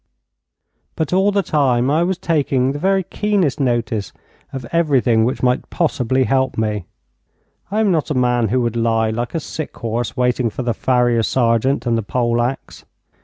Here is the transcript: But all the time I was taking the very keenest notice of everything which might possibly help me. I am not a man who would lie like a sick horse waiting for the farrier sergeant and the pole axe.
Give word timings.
But 0.95 1.13
all 1.13 1.31
the 1.31 1.43
time 1.43 1.91
I 1.91 2.01
was 2.01 2.17
taking 2.17 2.71
the 2.71 2.79
very 2.79 3.03
keenest 3.03 3.59
notice 3.59 4.11
of 4.51 4.65
everything 4.71 5.25
which 5.25 5.43
might 5.43 5.69
possibly 5.69 6.23
help 6.23 6.57
me. 6.57 6.85
I 7.69 7.81
am 7.81 7.91
not 7.91 8.09
a 8.09 8.15
man 8.15 8.47
who 8.47 8.61
would 8.61 8.75
lie 8.75 9.11
like 9.11 9.35
a 9.35 9.39
sick 9.39 9.77
horse 9.77 10.17
waiting 10.17 10.49
for 10.49 10.63
the 10.63 10.73
farrier 10.73 11.21
sergeant 11.21 11.85
and 11.85 11.99
the 11.99 12.01
pole 12.01 12.41
axe. 12.41 12.83